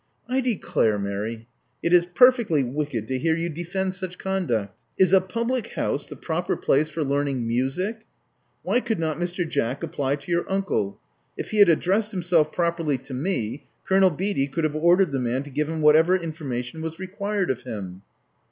[0.27, 1.47] I declare, Mary,
[1.83, 4.75] it is perfectly wicked to hear you defend such conduct.
[4.97, 8.07] Is a public house the proper place for learning music?
[8.63, 8.79] Why??
[8.79, 9.47] could not Mr.
[9.47, 10.99] Jack apply to your uncle?
[11.37, 15.43] If he had addressed himself properly to me, Colonel Beatty could have ordered the man
[15.43, 18.01] to give him whatever information was required of him."